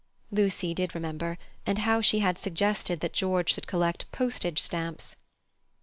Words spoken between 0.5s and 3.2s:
did remember, and how she had suggested that